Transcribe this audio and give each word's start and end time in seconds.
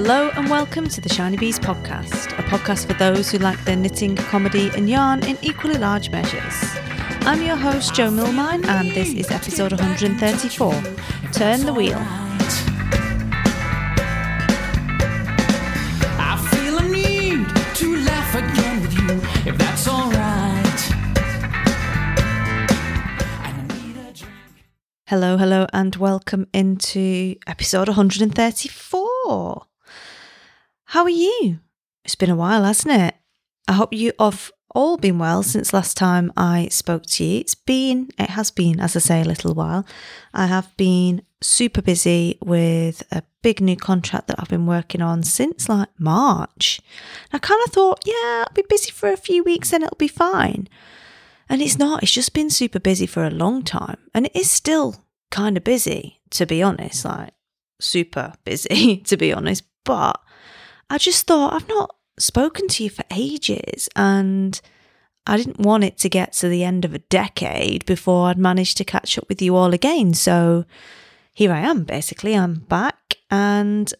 Hello 0.00 0.30
and 0.36 0.48
welcome 0.48 0.86
to 0.90 1.00
the 1.00 1.08
Shiny 1.08 1.36
Bees 1.36 1.58
podcast, 1.58 2.26
a 2.38 2.42
podcast 2.44 2.86
for 2.86 2.92
those 2.92 3.32
who 3.32 3.38
like 3.38 3.64
their 3.64 3.74
knitting, 3.74 4.14
comedy, 4.14 4.70
and 4.76 4.88
yarn 4.88 5.24
in 5.24 5.36
equally 5.42 5.76
large 5.76 6.10
measures. 6.10 6.54
I'm 7.22 7.42
your 7.42 7.56
host, 7.56 7.96
Jo 7.96 8.08
Milmine, 8.08 8.64
and 8.64 8.92
this 8.92 9.12
is 9.12 9.32
episode 9.32 9.72
134 9.72 10.72
Turn 11.32 11.66
the 11.66 11.74
Wheel. 11.74 11.98
I 16.16 16.48
feel 16.52 16.78
a 16.78 16.82
need 16.88 17.48
to 17.74 17.96
laugh 18.04 18.34
again 18.36 18.80
with 18.82 18.94
you, 18.94 19.20
if 19.50 19.58
that's 19.58 19.88
alright. 19.88 20.92
And 23.44 23.58
I 23.58 23.62
need 23.74 23.96
a 23.96 24.12
drink. 24.12 24.32
Hello, 25.08 25.36
hello, 25.36 25.66
and 25.72 25.96
welcome 25.96 26.46
into 26.54 27.34
episode 27.48 27.88
134. 27.88 29.64
How 30.92 31.02
are 31.02 31.10
you? 31.10 31.60
It's 32.02 32.14
been 32.14 32.30
a 32.30 32.36
while, 32.36 32.64
hasn't 32.64 32.98
it? 32.98 33.14
I 33.68 33.74
hope 33.74 33.92
you 33.92 34.14
have 34.18 34.50
all 34.74 34.96
been 34.96 35.18
well 35.18 35.42
since 35.42 35.74
last 35.74 35.98
time 35.98 36.32
I 36.34 36.68
spoke 36.68 37.04
to 37.08 37.24
you. 37.24 37.40
It's 37.40 37.54
been, 37.54 38.08
it 38.18 38.30
has 38.30 38.50
been, 38.50 38.80
as 38.80 38.96
I 38.96 39.00
say, 39.00 39.20
a 39.20 39.26
little 39.26 39.52
while. 39.52 39.84
I 40.32 40.46
have 40.46 40.74
been 40.78 41.20
super 41.42 41.82
busy 41.82 42.38
with 42.42 43.02
a 43.12 43.22
big 43.42 43.60
new 43.60 43.76
contract 43.76 44.28
that 44.28 44.40
I've 44.40 44.48
been 44.48 44.64
working 44.64 45.02
on 45.02 45.24
since 45.24 45.68
like 45.68 45.90
March. 45.98 46.80
I 47.34 47.38
kind 47.38 47.60
of 47.66 47.72
thought, 47.74 48.04
yeah, 48.06 48.46
I'll 48.46 48.54
be 48.54 48.64
busy 48.66 48.90
for 48.90 49.10
a 49.10 49.18
few 49.18 49.44
weeks 49.44 49.74
and 49.74 49.84
it'll 49.84 49.98
be 49.98 50.08
fine. 50.08 50.70
And 51.50 51.60
it's 51.60 51.78
not, 51.78 52.02
it's 52.02 52.12
just 52.12 52.32
been 52.32 52.48
super 52.48 52.80
busy 52.80 53.04
for 53.04 53.26
a 53.26 53.30
long 53.30 53.62
time. 53.62 53.98
And 54.14 54.24
it 54.24 54.34
is 54.34 54.50
still 54.50 55.04
kind 55.30 55.58
of 55.58 55.64
busy, 55.64 56.22
to 56.30 56.46
be 56.46 56.62
honest, 56.62 57.04
like 57.04 57.34
super 57.78 58.32
busy, 58.44 58.96
to 59.04 59.18
be 59.18 59.34
honest. 59.34 59.64
But 59.84 60.18
I 60.90 60.98
just 60.98 61.26
thought, 61.26 61.52
I've 61.52 61.68
not 61.68 61.94
spoken 62.18 62.68
to 62.68 62.84
you 62.84 62.90
for 62.90 63.04
ages. 63.10 63.88
And 63.94 64.60
I 65.26 65.36
didn't 65.36 65.60
want 65.60 65.84
it 65.84 65.98
to 65.98 66.08
get 66.08 66.32
to 66.34 66.48
the 66.48 66.64
end 66.64 66.84
of 66.84 66.94
a 66.94 67.00
decade 67.00 67.84
before 67.84 68.28
I'd 68.28 68.38
managed 68.38 68.78
to 68.78 68.84
catch 68.84 69.18
up 69.18 69.28
with 69.28 69.42
you 69.42 69.54
all 69.56 69.74
again. 69.74 70.14
So 70.14 70.64
here 71.34 71.52
I 71.52 71.60
am, 71.60 71.84
basically. 71.84 72.34
I'm 72.34 72.54
back 72.54 73.16
and 73.30 73.92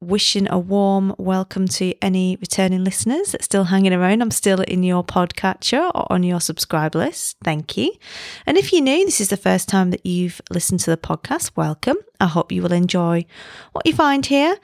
wishing 0.00 0.50
a 0.50 0.58
warm 0.58 1.14
welcome 1.18 1.66
to 1.66 1.94
any 2.02 2.36
returning 2.36 2.84
listeners 2.84 3.32
that's 3.32 3.44
still 3.44 3.64
hanging 3.64 3.92
around. 3.92 4.22
I'm 4.22 4.30
still 4.30 4.60
in 4.60 4.82
your 4.82 5.04
podcatcher 5.04 5.90
or 5.94 6.10
on 6.10 6.22
your 6.22 6.40
subscribe 6.40 6.94
list. 6.94 7.36
Thank 7.44 7.76
you. 7.76 7.92
And 8.46 8.56
if 8.56 8.72
you're 8.72 8.82
new, 8.82 9.04
this 9.04 9.20
is 9.20 9.28
the 9.28 9.36
first 9.36 9.68
time 9.68 9.90
that 9.90 10.04
you've 10.04 10.40
listened 10.50 10.80
to 10.80 10.90
the 10.90 10.96
podcast, 10.96 11.52
welcome. 11.56 11.96
I 12.20 12.26
hope 12.26 12.52
you 12.52 12.62
will 12.62 12.72
enjoy 12.72 13.26
what 13.72 13.86
you 13.86 13.92
find 13.92 14.24
here 14.24 14.56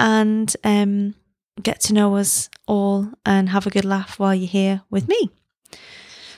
and 0.00 0.56
um, 0.64 1.14
get 1.62 1.80
to 1.82 1.94
know 1.94 2.16
us 2.16 2.48
all 2.66 3.12
and 3.24 3.50
have 3.50 3.66
a 3.66 3.70
good 3.70 3.84
laugh 3.84 4.18
while 4.18 4.34
you're 4.34 4.48
here 4.48 4.82
with 4.90 5.06
me. 5.06 5.30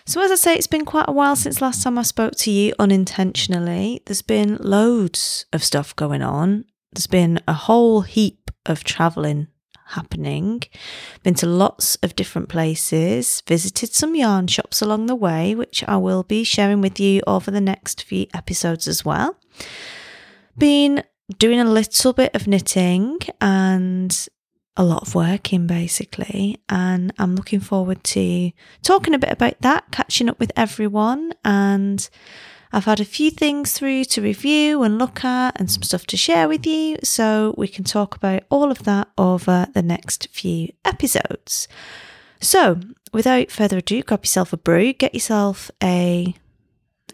So, 0.04 0.20
as 0.20 0.32
I 0.32 0.34
say, 0.34 0.54
it's 0.54 0.66
been 0.66 0.84
quite 0.84 1.08
a 1.08 1.12
while 1.12 1.36
since 1.36 1.62
last 1.62 1.82
time 1.82 1.96
I 1.96 2.02
spoke 2.02 2.34
to 2.38 2.50
you 2.50 2.74
unintentionally. 2.78 4.02
There's 4.04 4.20
been 4.20 4.56
loads 4.60 5.46
of 5.52 5.62
stuff 5.62 5.94
going 5.94 6.22
on. 6.22 6.64
There's 6.92 7.06
been 7.06 7.40
a 7.46 7.52
whole 7.52 8.00
heap 8.00 8.50
of 8.66 8.82
travelling 8.82 9.46
happening. 9.86 10.62
Been 11.22 11.34
to 11.34 11.46
lots 11.46 11.96
of 11.96 12.16
different 12.16 12.48
places, 12.48 13.42
visited 13.46 13.94
some 13.94 14.16
yarn 14.16 14.48
shops 14.48 14.82
along 14.82 15.06
the 15.06 15.14
way, 15.14 15.54
which 15.54 15.84
I 15.86 15.98
will 15.98 16.24
be 16.24 16.42
sharing 16.42 16.80
with 16.80 16.98
you 16.98 17.22
over 17.26 17.50
the 17.50 17.60
next 17.60 18.02
few 18.02 18.26
episodes 18.34 18.88
as 18.88 19.04
well. 19.04 19.38
Been 20.58 21.04
doing 21.38 21.60
a 21.60 21.64
little 21.64 22.12
bit 22.12 22.34
of 22.34 22.46
knitting 22.46 23.18
and 23.40 24.28
a 24.76 24.84
lot 24.84 25.02
of 25.02 25.14
working 25.14 25.66
basically. 25.66 26.58
And 26.68 27.12
I'm 27.18 27.34
looking 27.36 27.60
forward 27.60 28.02
to 28.04 28.52
talking 28.82 29.14
a 29.14 29.18
bit 29.18 29.32
about 29.32 29.60
that 29.60 29.84
catching 29.90 30.28
up 30.28 30.38
with 30.40 30.52
everyone. 30.56 31.32
And 31.44 32.08
I've 32.72 32.86
had 32.86 33.00
a 33.00 33.04
few 33.04 33.30
things 33.30 33.74
through 33.74 34.04
to 34.04 34.22
review 34.22 34.82
and 34.82 34.98
look 34.98 35.24
at 35.24 35.60
and 35.60 35.70
some 35.70 35.82
stuff 35.82 36.06
to 36.06 36.16
share 36.16 36.48
with 36.48 36.66
you. 36.66 36.96
So 37.02 37.54
we 37.58 37.68
can 37.68 37.84
talk 37.84 38.16
about 38.16 38.44
all 38.50 38.70
of 38.70 38.84
that 38.84 39.08
over 39.18 39.66
the 39.74 39.82
next 39.82 40.28
few 40.28 40.72
episodes. 40.84 41.68
So, 42.40 42.80
without 43.12 43.52
further 43.52 43.78
ado, 43.78 44.02
grab 44.02 44.24
yourself 44.24 44.52
a 44.52 44.56
brew, 44.56 44.92
get 44.94 45.14
yourself 45.14 45.70
a 45.80 46.34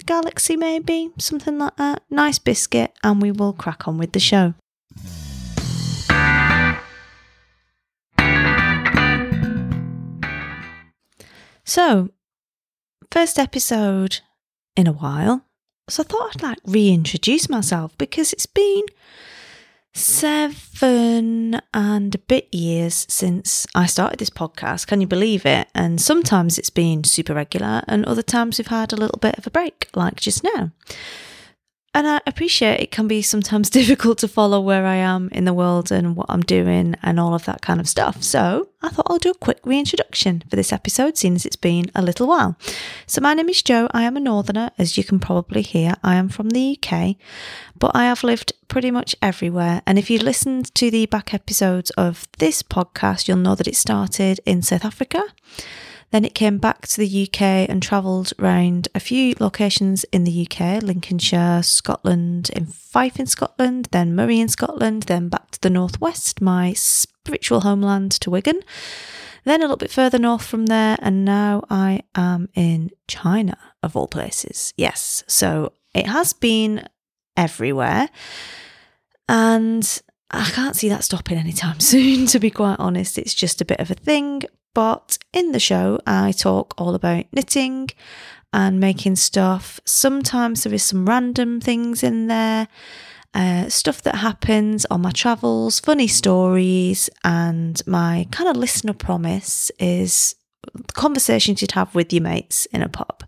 galaxy 0.09 0.57
maybe, 0.57 1.11
something 1.19 1.59
like 1.59 1.77
that, 1.77 2.03
nice 2.09 2.39
biscuit 2.39 2.97
and 3.05 3.21
we 3.21 3.31
will 3.31 3.53
crack 3.53 3.87
on 3.87 3.99
with 3.99 4.13
the 4.13 4.19
show. 4.19 4.55
So, 11.65 12.09
first 13.13 13.39
episode 13.39 14.21
in 14.75 14.87
a 14.87 14.93
while. 14.93 15.45
So 15.91 16.03
I 16.03 16.07
thought 16.07 16.37
I'd 16.37 16.43
like 16.43 16.59
reintroduce 16.65 17.51
myself 17.51 17.97
because 17.99 18.33
it's 18.33 18.47
been 18.47 18.85
seven 19.99 21.61
and 21.75 22.15
a 22.15 22.19
bit 22.19 22.53
years 22.53 23.07
since 23.09 23.67
I 23.75 23.87
started 23.87 24.19
this 24.19 24.31
podcast. 24.31 24.87
Can 24.87 25.01
you 25.01 25.07
believe 25.07 25.45
it? 25.45 25.69
And 25.75 26.01
sometimes 26.01 26.59
it's 26.59 26.71
been 26.71 27.05
super 27.05 27.35
regular, 27.35 27.83
and 27.89 28.05
other 28.05 28.23
times 28.23 28.59
we've 28.59 28.69
had 28.69 28.93
a 28.93 28.97
little 28.97 29.19
bit 29.19 29.37
of 29.39 29.47
a 29.47 29.51
break, 29.51 29.89
like 29.95 30.17
just 30.21 30.45
now. 30.45 30.71
And 31.95 32.07
I 32.07 32.21
appreciate 32.27 32.81
it 32.81 32.91
can 32.91 33.09
be 33.09 33.23
sometimes 33.23 33.71
difficult 33.79 34.19
to 34.19 34.29
follow 34.29 34.61
where 34.61 34.85
I 34.85 34.97
am 34.97 35.29
in 35.33 35.45
the 35.45 35.55
world 35.55 35.91
and 35.91 36.15
what 36.15 36.27
I'm 36.29 36.43
doing 36.43 36.95
and 37.03 37.19
all 37.19 37.35
of 37.35 37.45
that 37.47 37.63
kind 37.63 37.81
of 37.81 37.89
stuff. 37.89 38.23
So 38.23 38.69
I 38.83 38.91
thought 38.91 39.07
I'll 39.09 39.19
do 39.19 39.31
a 39.31 39.35
quick 39.35 39.59
reintroduction 39.65 40.43
for 40.49 40.57
this 40.57 40.73
episode, 40.73 41.17
seeing 41.17 41.35
as 41.35 41.47
it's 41.47 41.57
been 41.57 41.91
a 41.95 42.03
little 42.03 42.29
while. 42.29 42.57
So 43.07 43.21
my 43.21 43.35
name 43.35 43.49
is 43.49 43.63
Jo. 43.63 43.89
I 43.93 44.03
am 44.03 44.17
a 44.17 44.21
northerner, 44.21 44.71
as 44.79 44.99
you 44.99 45.05
can 45.05 45.19
probably 45.19 45.63
hear. 45.63 45.95
I 46.05 46.17
am 46.17 46.29
from 46.29 46.51
the 46.51 46.79
UK, 46.79 47.17
but 47.79 47.93
I 47.95 48.05
have 48.05 48.23
lived 48.23 48.53
pretty 48.69 48.91
much 48.91 49.17
everywhere. 49.23 49.83
And 49.87 49.99
if 49.99 50.11
you 50.11 50.19
listened 50.19 50.75
to 50.75 50.91
the 50.91 51.07
back 51.07 51.33
episodes 51.33 51.91
of 51.93 52.29
this 52.39 52.63
podcast, 52.63 53.27
you'll 53.27 53.39
know 53.39 53.55
that 53.55 53.69
it 53.69 53.77
started 53.77 54.41
in 54.45 54.63
South 54.63 54.85
Africa. 54.85 55.23
Then 56.11 56.25
it 56.25 56.35
came 56.35 56.59
back 56.59 56.87
to 56.89 57.01
the 57.01 57.29
UK 57.29 57.69
and 57.69 57.83
travelled 57.83 58.33
around 58.39 58.89
a 58.95 59.01
few 59.01 59.35
locations 59.39 60.05
in 60.05 60.25
the 60.25 60.47
UK 60.47 60.83
Lincolnshire, 60.83 61.63
Scotland, 61.63 62.51
in 62.55 62.67
Fife 62.67 63.21
in 63.21 63.27
Scotland, 63.27 63.89
then 63.93 64.17
Moray 64.17 64.39
in 64.39 64.49
Scotland, 64.49 65.05
then 65.05 65.29
back 65.29 65.51
to 65.53 65.61
the 65.61 65.71
northwest, 65.71 66.41
my 66.41 66.73
spiritual 66.73 67.61
homeland 67.61 68.13
to 68.13 68.31
Wigan. 68.31 68.63
Then 69.45 69.61
a 69.61 69.65
little 69.65 69.77
bit 69.77 69.91
further 69.91 70.19
north 70.19 70.45
from 70.45 70.67
there, 70.67 70.97
and 71.01 71.25
now 71.25 71.65
I 71.71 72.03
am 72.15 72.49
in 72.55 72.91
China, 73.07 73.57
of 73.83 73.97
all 73.97 74.09
places. 74.09 74.73
Yes, 74.77 75.25
so 75.27 75.73
it 75.95 76.07
has 76.07 76.33
been 76.33 76.89
everywhere. 77.37 78.09
And 79.29 80.03
I 80.31 80.45
can't 80.51 80.77
see 80.77 80.89
that 80.89 81.05
stopping 81.05 81.39
anytime 81.39 81.81
soon, 81.81 82.27
to 82.27 82.39
be 82.39 82.51
quite 82.51 82.77
honest. 82.79 83.19
It's 83.19 83.35
just 83.35 83.61
a 83.61 83.65
bit 83.65 83.81
of 83.81 83.91
a 83.91 83.95
thing. 83.95 84.43
But 84.79 85.19
in 85.33 85.51
the 85.51 85.59
show, 85.59 85.99
I 86.07 86.31
talk 86.31 86.73
all 86.79 86.95
about 86.95 87.25
knitting 87.33 87.89
and 88.53 88.79
making 88.79 89.17
stuff. 89.17 89.81
Sometimes 89.85 90.63
there 90.63 90.73
is 90.73 90.85
some 90.85 91.05
random 91.05 91.61
things 91.61 92.05
in 92.05 92.29
there, 92.29 92.69
uh, 93.35 93.71
stuff 93.71 94.03
that 94.03 94.15
happens 94.15 94.87
on 94.87 95.01
my 95.01 95.11
travels, 95.11 95.81
funny 95.81 96.07
stories, 96.07 97.11
and 97.25 97.83
my 97.89 98.29
kind 98.31 98.49
of 98.49 98.57
listener 98.57 98.93
promise 98.93 99.73
is 99.81 100.37
conversations 100.95 101.61
you'd 101.61 101.73
have 101.73 101.93
with 101.97 102.13
your 102.13 102.23
mates 102.23 102.67
in 102.67 102.81
a 102.81 102.89
pub. 102.89 103.25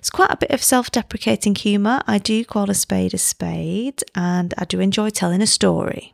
It's 0.00 0.10
quite 0.10 0.30
a 0.30 0.36
bit 0.36 0.50
of 0.50 0.62
self 0.62 0.90
deprecating 0.90 1.54
humour. 1.54 2.02
I 2.06 2.18
do 2.18 2.44
call 2.44 2.68
a 2.68 2.74
spade 2.74 3.14
a 3.14 3.18
spade, 3.18 4.04
and 4.14 4.52
I 4.58 4.66
do 4.66 4.80
enjoy 4.80 5.08
telling 5.08 5.40
a 5.40 5.46
story. 5.46 6.12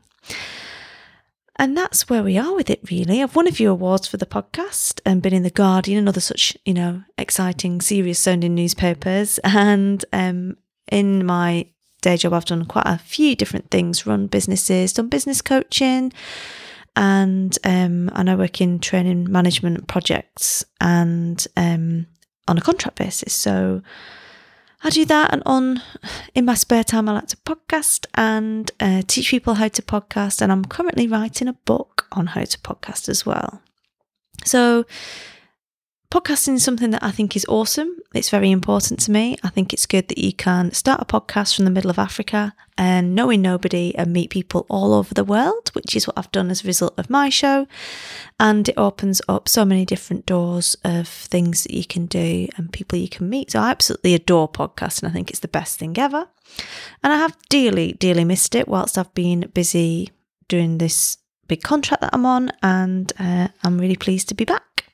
And 1.59 1.77
that's 1.77 2.09
where 2.09 2.23
we 2.23 2.37
are 2.37 2.55
with 2.55 2.69
it, 2.69 2.81
really. 2.91 3.23
I've 3.23 3.35
won 3.35 3.49
a 3.49 3.53
few 3.53 3.71
awards 3.71 4.07
for 4.07 4.19
the 4.19 4.27
podcast 4.27 5.01
and 5.07 5.23
been 5.23 5.33
in 5.33 5.43
The 5.43 5.51
Guardian 5.51 6.01
and 6.01 6.09
other 6.09 6.21
such, 6.21 6.57
you 6.67 6.75
know, 6.75 7.03
exciting, 7.17 7.81
serious 7.81 8.19
sounding 8.19 8.55
newspapers. 8.55 9.39
And 9.43 10.05
um, 10.13 10.59
in 10.93 11.25
my 11.25 11.67
day 12.03 12.17
job, 12.19 12.35
I've 12.35 12.45
done 12.45 12.67
quite 12.67 12.87
a 12.87 12.99
few 12.99 13.35
different 13.35 13.71
things 13.71 14.07
run 14.07 14.27
businesses, 14.27 14.93
done 14.93 15.09
business 15.09 15.41
coaching, 15.41 16.13
and 16.95 17.57
um, 17.65 18.11
and 18.15 18.31
I 18.31 18.37
work 18.37 18.61
in 18.61 18.79
training 18.79 19.31
management 19.31 19.87
projects 19.87 20.65
and 20.81 21.45
um, 21.57 22.07
on 22.49 22.59
a 22.59 22.63
contract 22.63 22.99
basis. 22.99 23.33
So 23.33 23.83
I 24.83 24.91
do 24.91 25.05
that, 25.07 25.33
and 25.33 25.43
on 25.47 25.83
in 26.35 26.45
my 26.45 26.55
spare 26.55 26.85
time, 26.85 27.09
I 27.09 27.13
like 27.13 27.29
to 27.29 27.37
podcast 27.39 28.07
and 28.15 28.71
uh, 28.79 29.03
teach 29.07 29.31
people 29.31 29.55
how 29.55 29.69
to 29.69 29.83
podcast. 29.83 30.43
And 30.43 30.53
I'm 30.53 30.65
currently 30.65 31.09
writing 31.09 31.49
a 31.49 31.55
book 31.55 32.07
on 32.13 32.29
how 32.29 32.45
to 32.45 32.59
podcast 32.59 33.09
as 33.09 33.25
well. 33.25 33.63
So 34.45 34.85
podcasting 36.11 36.55
is 36.55 36.65
something 36.65 36.91
that 36.91 37.03
I 37.03 37.11
think 37.11 37.37
is 37.37 37.47
awesome. 37.49 37.97
It's 38.15 38.31
very 38.31 38.51
important 38.51 39.01
to 39.01 39.11
me. 39.11 39.37
I 39.43 39.49
think 39.49 39.73
it's 39.73 39.87
good 39.87 40.09
that 40.09 40.19
you 40.19 40.33
can 40.33 40.73
start 40.73 41.01
a 41.01 41.05
podcast 41.05 41.57
from 41.57 41.65
the 41.65 41.71
middle 41.71 41.91
of 41.91 41.99
Africa 41.99 42.55
and 42.79 43.15
knowing 43.15 43.43
nobody 43.43 43.95
and 43.97 44.13
meet 44.13 44.31
people 44.31 44.67
all 44.69 44.95
over 44.95 45.15
the 45.15 45.25
world, 45.25 45.71
which 45.73 45.97
is 45.97 46.07
what 46.07 46.17
I've 46.17 46.31
done 46.33 46.51
as 46.51 46.63
a 46.63 46.67
result 46.67 46.95
of 46.99 47.11
my 47.11 47.29
show. 47.29 47.67
And 48.39 48.69
it 48.69 48.75
opens 48.77 49.21
up 49.29 49.49
so 49.49 49.65
many 49.65 49.85
different 49.85 50.27
doors 50.27 50.77
of 50.85 51.09
things 51.09 51.65
that 51.65 51.73
you 51.73 51.85
can 51.85 52.07
do 52.07 52.49
and 52.57 52.73
people 52.73 52.99
you 52.99 53.09
can 53.09 53.29
meet. 53.29 53.53
So 53.53 53.61
I 53.61 53.71
absolutely 53.71 54.15
adore 54.15 54.49
podcasting. 54.49 55.09
I 55.09 55.13
think 55.13 55.31
it's 55.31 55.41
the 55.41 55.49
best 55.49 55.79
thing 55.79 55.99
ever. 55.99 56.29
And 57.03 57.13
I 57.13 57.17
have 57.17 57.37
dearly, 57.49 57.95
dearly 57.95 58.25
missed 58.25 58.55
it 58.55 58.69
whilst 58.69 58.97
I've 58.97 59.15
been 59.15 59.51
busy 59.55 60.11
doing 60.49 60.79
this 60.79 61.19
big 61.49 61.63
contract 61.63 62.03
that 62.03 62.11
I'm 62.13 62.27
on. 62.27 62.53
And 62.63 63.13
uh, 63.19 63.49
I'm 63.65 63.79
really 63.79 63.97
pleased 63.97 64.29
to 64.29 64.35
be 64.35 64.45
back. 64.45 64.85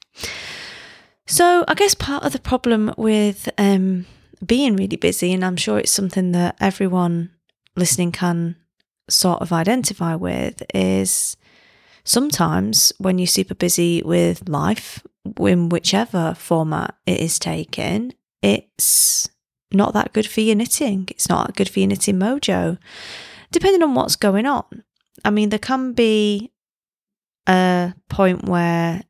So 1.43 1.65
I 1.67 1.75
guess 1.75 1.97
part 1.97 2.23
of 2.23 2.33
the 2.33 2.39
problem 2.39 2.95
with 2.97 3.49
um, 3.59 4.07
being 4.47 4.77
really 4.77 4.97
busy, 4.97 5.33
and 5.33 5.45
I'm 5.45 5.57
sure 5.57 5.81
it's 5.81 5.91
something 5.91 6.31
that 6.31 6.55
everyone 6.61 7.31
listening 7.75 8.13
can 8.13 8.55
sort 9.11 9.43
of 9.43 9.53
identify 9.53 10.15
with, 10.15 10.63
is 10.73 11.37
sometimes 12.05 12.93
when 12.99 13.19
you're 13.19 13.27
super 13.27 13.57
busy 13.57 14.03
with 14.05 14.49
life, 14.49 15.03
in 15.41 15.69
whichever 15.69 16.35
format 16.35 16.95
it 17.07 17.19
is 17.19 17.41
taken, 17.41 18.13
it's 18.41 19.29
not 19.73 19.95
that 19.95 20.13
good 20.13 20.29
for 20.29 20.43
your 20.43 20.55
knitting. 20.55 21.09
It's 21.11 21.29
not 21.29 21.57
good 21.57 21.69
for 21.69 21.81
your 21.81 21.89
knitting 21.89 22.21
mojo, 22.21 22.79
depending 23.51 23.83
on 23.83 23.97
what's 23.97 24.15
going 24.15 24.47
on. 24.47 24.85
I 25.25 25.31
mean, 25.31 25.49
there 25.49 25.59
can 25.59 25.93
be 25.93 26.53
a 27.49 27.95
point 28.09 28.45
where 28.45 29.03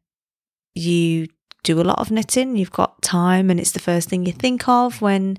you 0.75 1.29
do 1.63 1.81
a 1.81 1.83
lot 1.83 1.99
of 1.99 2.11
knitting, 2.11 2.57
you've 2.57 2.73
got 2.73 3.03
time, 3.03 3.51
and 3.51 3.61
it's 3.61 3.73
the 3.73 3.81
first 3.81 4.09
thing 4.09 4.27
you 4.27 4.33
think 4.33 4.69
of 4.69 5.01
when 5.01 5.39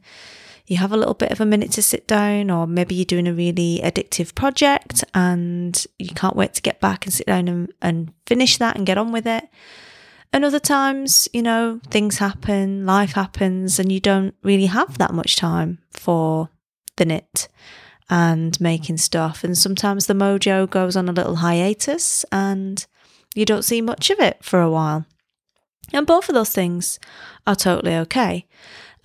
you 0.66 0.78
have 0.78 0.94
a 0.94 0.98
little 0.98 1.14
bit 1.14 1.32
of 1.32 1.42
a 1.42 1.46
minute 1.46 1.72
to 1.74 1.82
sit 1.82 2.08
down, 2.08 2.50
or 2.50 2.66
maybe 2.66 2.96
you're 2.96 3.06
doing 3.06 3.28
a 3.28 3.34
really 3.34 3.82
addictive 3.84 4.34
project 4.34 5.04
and 5.14 5.86
you 6.00 6.10
can't 6.10 6.38
wait 6.38 6.54
to 6.54 6.62
get 6.62 6.80
back 6.80 7.06
and 7.06 7.14
sit 7.14 7.28
down 7.28 7.48
and, 7.48 7.74
and 7.82 8.14
finish 8.26 8.58
that 8.58 8.78
and 8.78 8.86
get 8.86 8.98
on 8.98 9.12
with 9.12 9.28
it. 9.28 9.48
And 10.32 10.46
other 10.46 10.60
times, 10.60 11.28
you 11.34 11.42
know, 11.42 11.80
things 11.90 12.18
happen, 12.18 12.86
life 12.86 13.12
happens, 13.12 13.78
and 13.78 13.92
you 13.92 14.00
don't 14.00 14.34
really 14.42 14.66
have 14.66 14.98
that 14.98 15.14
much 15.14 15.36
time 15.36 15.80
for 15.92 16.50
the 16.96 17.06
knit 17.06 17.50
and 18.10 18.60
making 18.62 18.98
stuff. 18.98 19.44
And 19.44 19.58
sometimes 19.58 20.06
the 20.06 20.14
mojo 20.14 20.70
goes 20.70 20.96
on 20.96 21.10
a 21.10 21.14
little 21.14 21.38
hiatus 21.38 22.26
and 22.32 22.86
you 23.36 23.46
don't 23.46 23.66
see 23.66 23.82
much 23.82 24.10
of 24.10 24.20
it 24.20 24.44
for 24.44 24.62
a 24.62 24.72
while. 24.72 25.06
And 25.94 26.08
both 26.08 26.30
of 26.30 26.36
those 26.36 26.52
things 26.52 27.00
are 27.46 27.56
totally 27.56 27.96
okay. 27.98 28.48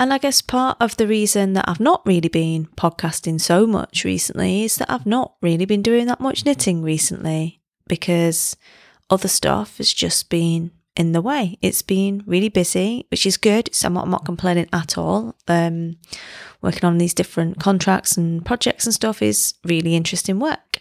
And 0.01 0.13
I 0.13 0.19
guess 0.19 0.41
part 0.41 0.77
of 0.81 0.97
the 0.97 1.09
reason 1.09 1.55
that 1.55 1.69
I've 1.69 1.81
not 1.81 2.07
really 2.07 2.29
been 2.29 2.67
podcasting 2.77 3.41
so 3.41 3.67
much 3.67 4.05
recently 4.05 4.65
is 4.65 4.77
that 4.77 4.91
I've 4.91 5.07
not 5.07 5.35
really 5.43 5.65
been 5.65 5.83
doing 5.83 6.07
that 6.07 6.21
much 6.21 6.45
knitting 6.45 6.83
recently 6.83 7.61
because 7.89 8.57
other 9.11 9.29
stuff 9.29 9.79
has 9.79 9.93
just 9.93 10.31
been 10.31 10.71
in 10.95 11.13
the 11.13 11.21
way. 11.21 11.59
It's 11.63 11.83
been 11.83 12.23
really 12.27 12.49
busy, 12.49 13.07
which 13.11 13.27
is 13.27 13.37
good. 13.37 13.75
So 13.75 13.87
I'm 13.87 13.95
not, 13.95 14.05
I'm 14.05 14.11
not 14.11 14.25
complaining 14.25 14.69
at 14.73 14.97
all. 14.97 15.35
Um, 15.49 15.97
working 16.63 16.85
on 16.85 16.99
these 16.99 17.15
different 17.15 17.59
contracts 17.59 18.17
and 18.17 18.45
projects 18.45 18.85
and 18.85 18.95
stuff 18.95 19.21
is 19.21 19.55
really 19.65 19.97
interesting 19.97 20.39
work. 20.39 20.79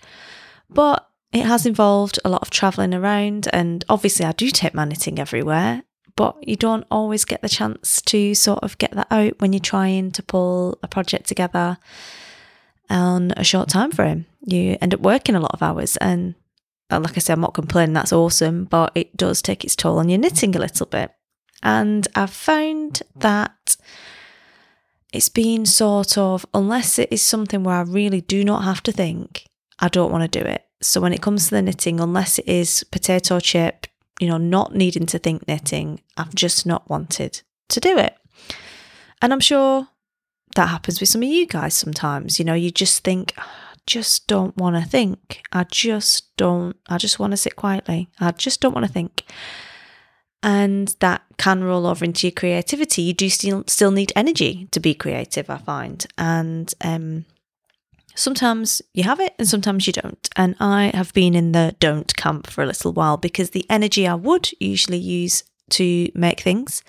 But 0.70 1.08
it 1.34 1.46
has 1.46 1.66
involved 1.66 2.20
a 2.24 2.30
lot 2.30 2.42
of 2.42 2.50
travelling 2.50 2.94
around, 2.94 3.48
and 3.52 3.84
obviously, 3.90 4.26
I 4.26 4.32
do 4.32 4.50
take 4.50 4.74
my 4.74 4.86
knitting 4.86 5.20
everywhere 5.20 5.84
but 6.18 6.36
you 6.46 6.58
don't 6.58 6.86
always 6.92 7.24
get 7.24 7.42
the 7.42 7.48
chance 7.48 8.02
to 8.02 8.36
sort 8.36 8.60
of 8.64 8.78
get 8.80 8.92
that 8.92 9.08
out 9.12 9.40
when 9.40 9.54
you're 9.54 9.60
trying 9.62 10.12
to 10.12 10.24
pull 10.24 10.78
a 10.84 10.88
project 10.88 11.28
together 11.28 11.78
on 12.90 13.32
a 13.38 13.44
short 13.44 13.70
time 13.70 13.92
frame. 13.92 14.26
You 14.46 14.78
end 14.82 14.94
up 14.94 15.00
working 15.00 15.36
a 15.36 15.40
lot 15.40 15.54
of 15.54 15.62
hours, 15.62 15.96
and 15.98 16.36
uh, 16.90 17.00
like 17.00 17.16
I 17.16 17.20
said, 17.20 17.34
I'm 17.34 17.42
not 17.42 17.54
complaining, 17.54 17.94
that's 17.94 18.12
awesome, 18.12 18.66
but 18.66 18.92
it 18.96 19.16
does 19.16 19.42
take 19.42 19.64
its 19.64 19.76
toll 19.76 20.00
on 20.00 20.10
your 20.10 20.18
knitting 20.18 20.56
a 20.56 20.60
little 20.60 20.88
bit. 20.88 21.12
And 21.62 22.08
I've 22.16 22.34
found 22.34 23.04
that 23.16 23.78
it's 25.14 25.30
been 25.30 25.66
sort 25.66 26.18
of, 26.18 26.46
unless 26.54 26.98
it 26.98 27.10
is 27.12 27.22
something 27.22 27.64
where 27.64 27.76
I 27.76 27.82
really 27.82 28.22
do 28.22 28.44
not 28.44 28.64
have 28.64 28.82
to 28.84 28.92
think, 28.92 29.46
I 29.80 29.88
don't 29.88 30.12
want 30.12 30.32
to 30.32 30.40
do 30.40 30.46
it. 30.46 30.64
So 30.82 31.00
when 31.00 31.14
it 31.14 31.22
comes 31.22 31.46
to 31.46 31.56
the 31.56 31.62
knitting, 31.62 32.00
unless 32.00 32.40
it 32.40 32.48
is 32.48 32.84
potato 32.92 33.40
chip, 33.40 33.88
you 34.20 34.28
know, 34.28 34.38
not 34.38 34.76
needing 34.76 35.06
to 35.08 35.20
think 35.20 35.48
knitting, 35.48 36.02
I've 36.18 36.34
just 36.34 36.66
not 36.66 36.90
wanted 36.90 37.42
to 37.70 37.80
do 37.80 37.98
it. 37.98 38.16
And 39.22 39.34
I'm 39.34 39.40
sure 39.40 39.88
that 40.56 40.68
happens 40.68 41.00
with 41.00 41.10
some 41.10 41.24
of 41.24 41.30
you 41.30 41.46
guys 41.46 41.76
sometimes. 41.76 42.40
You 42.40 42.46
know, 42.46 42.54
you 42.54 42.72
just 42.72 43.04
think, 43.04 43.34
I 43.38 43.44
just 43.86 44.28
don't 44.28 44.56
want 44.58 44.76
to 44.76 44.90
think. 44.90 45.42
I 45.52 45.66
just 45.66 46.36
don't, 46.38 46.76
I 46.88 46.98
just 46.98 47.20
want 47.20 47.32
to 47.32 47.38
sit 47.38 47.56
quietly. 47.56 48.10
I 48.20 48.32
just 48.32 48.62
don't 48.62 48.74
want 48.74 48.86
to 48.86 48.92
think. 48.92 49.24
And 50.44 50.96
that 51.00 51.24
can 51.38 51.64
roll 51.64 51.88
over 51.88 52.06
into 52.06 52.28
your 52.28 52.32
creativity. 52.32 53.02
You 53.02 53.14
do 53.14 53.30
still 53.30 53.64
still 53.68 53.92
need 53.92 54.14
energy 54.16 54.68
to 54.72 54.80
be 54.80 54.94
creative, 54.94 55.50
I 55.50 55.58
find. 55.58 56.06
And 56.18 56.74
um 56.82 57.26
sometimes 58.18 58.82
you 58.94 59.04
have 59.04 59.20
it 59.20 59.34
and 59.40 59.48
sometimes 59.48 59.88
you 59.88 59.94
don't. 59.94 60.28
And 60.36 60.56
I 60.60 60.92
have 60.94 61.14
been 61.14 61.36
in 61.36 61.52
the 61.52 61.76
don't 61.80 62.14
camp 62.18 62.48
for 62.48 62.64
a 62.64 62.66
little 62.66 62.92
while 62.92 63.18
because 63.18 63.52
the 63.52 63.66
energy 63.70 64.08
I 64.08 64.16
would 64.16 64.50
usually 64.60 64.98
use 64.98 65.44
to 65.72 66.10
make 66.14 66.42
things 66.42 66.84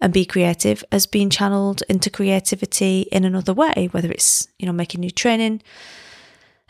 and 0.00 0.12
be 0.12 0.24
creative 0.24 0.84
has 0.92 1.06
been 1.06 1.30
channeled 1.30 1.82
into 1.88 2.10
creativity 2.10 3.02
in 3.12 3.24
another 3.24 3.54
way, 3.54 3.88
whether 3.92 4.10
it's, 4.10 4.48
you 4.58 4.66
know, 4.66 4.72
making 4.72 5.00
new 5.00 5.10
training 5.10 5.62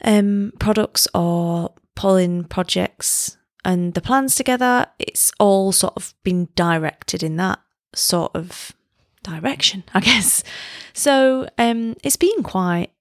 um, 0.04 0.52
products 0.58 1.08
or 1.14 1.72
pulling 1.94 2.44
projects 2.44 3.36
and 3.64 3.94
the 3.94 4.00
plans 4.00 4.34
together. 4.34 4.86
It's 4.98 5.32
all 5.38 5.72
sort 5.72 5.96
of 5.96 6.14
been 6.24 6.48
directed 6.54 7.22
in 7.22 7.36
that 7.36 7.58
sort 7.94 8.34
of 8.34 8.72
direction, 9.22 9.84
I 9.94 10.00
guess. 10.00 10.42
So 10.92 11.48
um, 11.58 11.96
it's 12.02 12.16
been 12.16 12.42
quite 12.42 12.92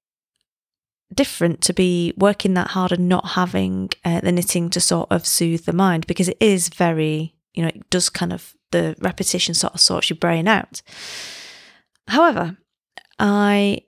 different 1.13 1.61
to 1.61 1.73
be 1.73 2.13
working 2.17 2.53
that 2.53 2.71
hard 2.71 2.91
and 2.91 3.07
not 3.07 3.29
having 3.29 3.89
uh, 4.03 4.21
the 4.21 4.31
knitting 4.31 4.69
to 4.71 4.81
sort 4.81 5.11
of 5.11 5.25
soothe 5.25 5.65
the 5.65 5.73
mind 5.73 6.05
because 6.07 6.29
it 6.29 6.37
is 6.39 6.69
very, 6.69 7.35
you 7.53 7.63
know, 7.63 7.69
it 7.69 7.89
does 7.89 8.09
kind 8.09 8.33
of, 8.33 8.53
the 8.71 8.97
repetition 8.99 9.53
sort 9.53 9.73
of 9.73 9.79
sorts 9.79 10.09
your 10.09 10.17
brain 10.17 10.45
out. 10.45 10.81
However, 12.09 12.57
I 13.17 13.83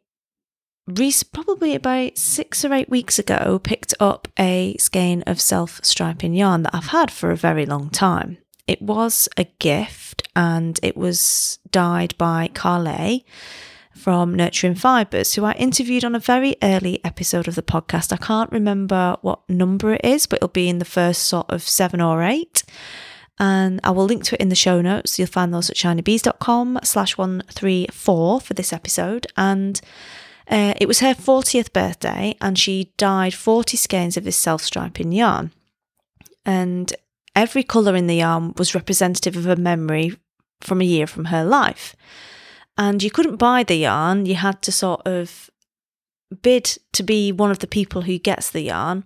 probably 1.32 1.76
about 1.76 2.18
six 2.18 2.66
or 2.66 2.74
eight 2.74 2.90
weeks 2.90 3.20
ago 3.20 3.60
picked 3.60 3.94
up 4.00 4.28
a 4.40 4.76
skein 4.78 5.22
of 5.24 5.40
self 5.40 5.80
striping 5.84 6.34
yarn 6.34 6.64
that 6.64 6.74
I've 6.74 6.88
had 6.88 7.12
for 7.12 7.32
a 7.32 7.36
very 7.36 7.66
long 7.66 7.90
time. 7.90 8.38
It 8.68 8.82
was 8.82 9.28
a 9.38 9.46
gift 9.60 10.28
and 10.36 10.80
it 10.82 10.96
was 10.96 11.60
dyed 11.72 12.18
by 12.18 12.50
Carlet 12.54 13.24
from 14.00 14.34
Nurturing 14.34 14.76
Fibres, 14.76 15.34
who 15.34 15.44
I 15.44 15.52
interviewed 15.54 16.06
on 16.06 16.16
a 16.16 16.20
very 16.20 16.56
early 16.64 17.04
episode 17.04 17.50
of 17.50 17.56
the 17.56 17.62
podcast. 17.62 18.14
I 18.14 18.18
can't 18.18 18.52
remember 18.52 19.18
what 19.22 19.42
number 19.50 19.94
it 19.94 20.02
is, 20.06 20.26
but 20.26 20.38
it'll 20.38 20.48
be 20.48 20.70
in 20.70 20.80
the 20.80 20.86
first 20.86 21.24
sort 21.24 21.50
of 21.50 21.62
seven 21.62 22.00
or 22.00 22.24
eight. 22.24 22.64
And 23.40 23.82
I 23.84 23.92
will 23.92 24.06
link 24.06 24.24
to 24.26 24.36
it 24.36 24.42
in 24.42 24.48
the 24.48 24.56
show 24.56 24.82
notes. 24.82 25.20
You'll 25.20 25.28
find 25.28 25.54
those 25.54 25.70
at 25.70 25.76
shinybees.com 25.76 26.80
slash 26.84 27.18
134 27.18 28.42
for 28.42 28.54
this 28.54 28.72
episode. 28.72 29.28
And 29.36 29.82
uh, 30.50 30.74
it 30.80 30.88
was 30.88 31.02
her 31.02 31.14
40th 31.14 31.74
birthday, 31.74 32.36
and 32.42 32.58
she 32.58 32.94
dyed 32.98 33.34
40 33.34 33.76
skeins 33.76 34.16
of 34.16 34.24
this 34.24 34.38
self 34.38 34.62
striping 34.62 35.12
yarn. 35.12 35.52
And 36.46 36.94
every 37.36 37.64
colour 37.64 37.96
in 37.96 38.08
the 38.08 38.16
yarn 38.16 38.54
was 38.58 38.74
representative 38.74 39.36
of 39.36 39.46
a 39.46 39.58
memory 39.58 40.18
from 40.62 40.82
a 40.82 40.86
year 40.86 41.06
from 41.06 41.26
her 41.26 41.44
life 41.44 41.96
and 42.80 43.04
you 43.04 43.12
couldn't 43.12 43.36
buy 43.36 43.64
the 43.64 43.76
yarn. 43.76 44.26
You 44.26 44.36
had 44.36 44.62
to 44.64 44.72
sort 44.72 45.06
of 45.06 45.52
bid 46.42 46.64
to 46.94 47.04
be 47.04 47.32
one 47.32 47.52
of 47.52 47.60
the 47.60 47.68
people 47.68 48.04
who 48.04 48.18
gets 48.18 48.50
the 48.50 48.62
yarn, 48.62 49.04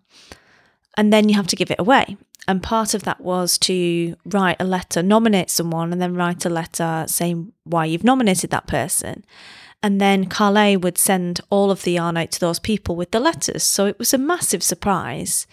and 0.96 1.12
then 1.12 1.28
you 1.28 1.36
have 1.36 1.48
to 1.48 1.56
give 1.56 1.72
it 1.72 1.80
away. 1.80 2.16
And 2.48 2.62
part 2.62 2.94
of 2.94 3.04
that 3.04 3.22
was 3.22 3.58
to 3.60 4.16
write 4.26 4.58
a 4.60 4.66
letter, 4.66 5.02
nominate 5.02 5.50
someone, 5.50 5.92
and 5.92 6.02
then 6.02 6.14
write 6.14 6.46
a 6.46 6.50
letter 6.50 7.06
saying 7.08 7.54
why 7.64 7.86
you've 7.86 8.04
nominated 8.04 8.52
that 8.52 8.68
person. 8.68 9.26
And 9.82 10.00
then 10.00 10.26
Carlet 10.28 10.82
would 10.82 10.98
send 10.98 11.42
all 11.50 11.72
of 11.72 11.84
the 11.84 11.94
yarn 11.94 12.16
out 12.16 12.32
to 12.32 12.40
those 12.40 12.60
people 12.60 12.96
with 12.96 13.12
the 13.12 13.20
letters. 13.20 13.64
So 13.64 13.86
it 13.86 13.98
was 13.98 14.14
a 14.14 14.18
massive 14.18 14.62
surprise 14.62 15.48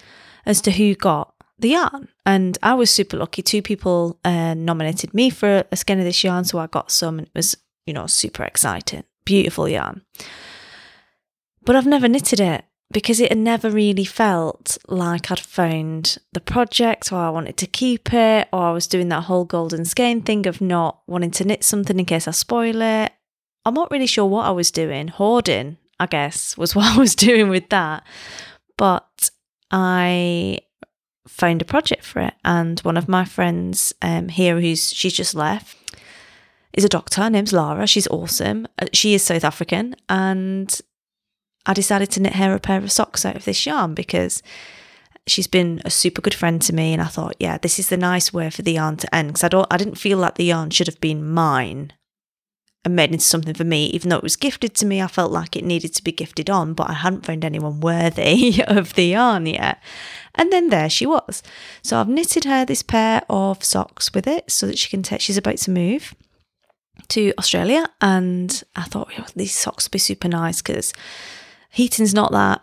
as 0.45 0.61
to 0.61 0.71
who 0.71 0.95
got 0.95 1.33
the 1.57 1.69
yarn. 1.69 2.09
And 2.25 2.57
I 2.61 2.73
was 2.73 2.89
super 2.91 3.17
lucky. 3.17 3.41
Two 3.41 3.61
people 3.61 4.19
uh, 4.23 4.53
nominated 4.53 5.13
me 5.13 5.29
for 5.29 5.63
a 5.71 5.75
skein 5.75 5.99
of 5.99 6.05
this 6.05 6.23
yarn, 6.23 6.43
so 6.43 6.59
I 6.59 6.67
got 6.67 6.91
some, 6.91 7.17
and 7.17 7.27
it 7.27 7.33
was 7.35 7.55
you 7.85 7.93
know, 7.93 8.07
super 8.07 8.43
exciting. 8.43 9.03
Beautiful 9.25 9.67
yarn. 9.67 10.01
But 11.63 11.75
I've 11.75 11.85
never 11.85 12.07
knitted 12.07 12.39
it 12.39 12.65
because 12.91 13.19
it 13.19 13.29
had 13.29 13.37
never 13.37 13.69
really 13.69 14.03
felt 14.03 14.77
like 14.87 15.31
I'd 15.31 15.39
found 15.39 16.17
the 16.33 16.41
project 16.41 17.11
or 17.11 17.17
I 17.17 17.29
wanted 17.29 17.57
to 17.57 17.67
keep 17.67 18.13
it 18.13 18.47
or 18.51 18.63
I 18.63 18.71
was 18.71 18.87
doing 18.87 19.09
that 19.09 19.23
whole 19.23 19.45
golden 19.45 19.85
skein 19.85 20.21
thing 20.21 20.47
of 20.47 20.61
not 20.61 21.01
wanting 21.07 21.31
to 21.31 21.45
knit 21.45 21.63
something 21.63 21.97
in 21.97 22.05
case 22.05 22.27
I 22.27 22.31
spoil 22.31 22.81
it. 22.81 23.11
I'm 23.65 23.73
not 23.73 23.91
really 23.91 24.07
sure 24.07 24.25
what 24.25 24.45
I 24.45 24.51
was 24.51 24.71
doing. 24.71 25.07
Hoarding, 25.07 25.77
I 25.99 26.07
guess, 26.07 26.57
was 26.57 26.75
what 26.75 26.95
I 26.95 26.97
was 26.97 27.15
doing 27.15 27.49
with 27.49 27.69
that. 27.69 28.03
But 28.77 29.29
I 29.69 30.59
found 31.27 31.61
a 31.61 31.65
project 31.65 32.03
for 32.03 32.19
it. 32.21 32.33
And 32.43 32.79
one 32.81 32.97
of 32.97 33.07
my 33.07 33.25
friends 33.25 33.93
um, 34.01 34.29
here, 34.29 34.59
who's 34.59 34.91
she's 34.91 35.13
just 35.13 35.35
left, 35.35 35.77
is 36.73 36.83
a 36.83 36.89
doctor. 36.89 37.21
Her 37.21 37.29
name's 37.29 37.53
Lara. 37.53 37.87
She's 37.87 38.07
awesome. 38.07 38.67
Uh, 38.79 38.87
She 38.93 39.13
is 39.13 39.23
South 39.23 39.43
African. 39.43 39.95
And 40.09 40.79
I 41.65 41.73
decided 41.73 42.11
to 42.11 42.21
knit 42.21 42.35
her 42.35 42.53
a 42.53 42.59
pair 42.59 42.77
of 42.77 42.91
socks 42.91 43.25
out 43.25 43.35
of 43.35 43.45
this 43.45 43.65
yarn 43.65 43.93
because 43.93 44.41
she's 45.27 45.47
been 45.47 45.81
a 45.85 45.89
super 45.89 46.21
good 46.21 46.33
friend 46.33 46.61
to 46.63 46.73
me. 46.73 46.93
And 46.93 47.01
I 47.01 47.05
thought, 47.07 47.35
yeah, 47.39 47.57
this 47.57 47.79
is 47.79 47.89
the 47.89 47.97
nice 47.97 48.33
way 48.33 48.49
for 48.49 48.61
the 48.61 48.73
yarn 48.73 48.97
to 48.97 49.15
end 49.15 49.33
because 49.33 49.43
I 49.43 49.65
I 49.69 49.77
didn't 49.77 49.97
feel 49.97 50.17
like 50.17 50.35
the 50.35 50.45
yarn 50.45 50.69
should 50.69 50.87
have 50.87 51.01
been 51.01 51.27
mine 51.27 51.93
and 52.83 52.95
made 52.95 53.11
into 53.11 53.23
something 53.23 53.53
for 53.53 53.63
me, 53.63 53.85
even 53.87 54.09
though 54.09 54.17
it 54.17 54.23
was 54.23 54.35
gifted 54.35 54.73
to 54.75 54.87
me. 54.87 55.01
I 55.01 55.07
felt 55.07 55.31
like 55.31 55.55
it 55.55 55.63
needed 55.63 55.93
to 55.93 56.03
be 56.03 56.11
gifted 56.11 56.49
on, 56.49 56.73
but 56.73 56.89
I 56.89 56.93
hadn't 56.93 57.25
found 57.25 57.45
anyone 57.45 57.79
worthy 57.79 58.63
of 58.67 58.95
the 58.95 59.05
yarn 59.05 59.45
yet. 59.45 59.79
And 60.33 60.51
then 60.51 60.69
there 60.69 60.89
she 60.89 61.05
was. 61.05 61.43
So 61.83 61.99
I've 61.99 62.09
knitted 62.09 62.45
her 62.45 62.65
this 62.65 62.81
pair 62.81 63.21
of 63.29 63.63
socks 63.63 64.13
with 64.13 64.25
it 64.25 64.49
so 64.49 64.65
that 64.65 64.79
she 64.79 64.89
can 64.89 65.03
take. 65.03 65.21
She's 65.21 65.37
about 65.37 65.57
to 65.57 65.71
move 65.71 66.15
to 67.09 67.33
Australia, 67.37 67.89
and 68.01 68.63
I 68.75 68.83
thought 68.83 69.11
"Oh, 69.17 69.25
these 69.35 69.57
socks 69.57 69.85
would 69.85 69.91
be 69.91 69.99
super 69.99 70.27
nice 70.27 70.61
because 70.61 70.93
heating's 71.69 72.13
not 72.13 72.31
that 72.31 72.61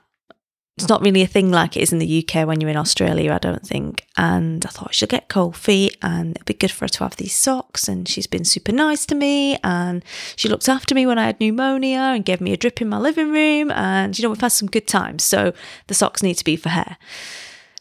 it's 0.78 0.88
not 0.88 1.02
really 1.02 1.22
a 1.22 1.26
thing 1.26 1.50
like 1.50 1.76
it 1.76 1.80
is 1.80 1.92
in 1.92 1.98
the 1.98 2.24
UK 2.24 2.46
when 2.46 2.60
you're 2.60 2.70
in 2.70 2.76
Australia, 2.76 3.32
I 3.32 3.38
don't 3.38 3.66
think. 3.66 4.06
And 4.16 4.64
I 4.64 4.68
thought 4.68 4.94
she'll 4.94 5.08
get 5.08 5.28
cold 5.28 5.56
feet 5.56 5.96
and 6.02 6.36
it'd 6.36 6.46
be 6.46 6.54
good 6.54 6.70
for 6.70 6.84
her 6.84 6.88
to 6.88 7.02
have 7.02 7.16
these 7.16 7.34
socks. 7.34 7.88
And 7.88 8.08
she's 8.08 8.28
been 8.28 8.44
super 8.44 8.70
nice 8.70 9.04
to 9.06 9.16
me 9.16 9.58
and 9.64 10.04
she 10.36 10.48
looked 10.48 10.68
after 10.68 10.94
me 10.94 11.04
when 11.04 11.18
I 11.18 11.26
had 11.26 11.40
pneumonia 11.40 11.98
and 11.98 12.24
gave 12.24 12.40
me 12.40 12.52
a 12.52 12.56
drip 12.56 12.80
in 12.80 12.88
my 12.88 12.98
living 12.98 13.32
room. 13.32 13.72
And, 13.72 14.16
you 14.16 14.22
know, 14.22 14.28
we've 14.28 14.40
had 14.40 14.52
some 14.52 14.68
good 14.68 14.86
times. 14.86 15.24
So 15.24 15.52
the 15.88 15.94
socks 15.94 16.22
need 16.22 16.34
to 16.34 16.44
be 16.44 16.54
for 16.54 16.68
her. 16.68 16.96